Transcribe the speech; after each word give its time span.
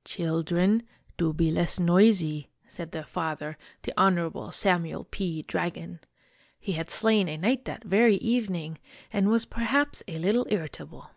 "Children, 0.04 0.84
do 1.16 1.32
be 1.32 1.50
less 1.50 1.80
noisy!" 1.80 2.50
said 2.68 2.92
their 2.92 3.02
father, 3.02 3.58
the 3.82 3.92
Honorable 3.96 4.52
Samuel 4.52 5.02
P. 5.02 5.42
Dragon. 5.42 5.98
He 6.60 6.74
had 6.74 6.88
slain 6.88 7.28
a 7.28 7.36
knight 7.36 7.64
that 7.64 7.82
very 7.82 8.14
evening 8.18 8.78
and 9.12 9.28
was 9.28 9.44
perhaps 9.44 10.04
a 10.06 10.20
little 10.20 10.46
irritable. 10.50 11.10